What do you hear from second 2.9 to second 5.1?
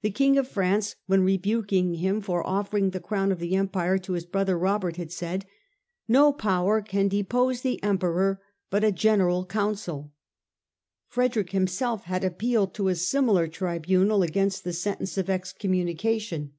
the crown of the Empire to his brother Robert,